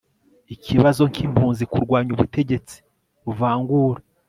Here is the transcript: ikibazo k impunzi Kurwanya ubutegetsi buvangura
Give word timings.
ikibazo 0.55 1.01
k 1.13 1.15
impunzi 1.25 1.63
Kurwanya 1.71 2.11
ubutegetsi 2.13 2.75
buvangura 3.23 3.99